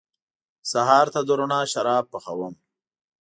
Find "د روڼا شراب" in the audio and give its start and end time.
1.27-2.05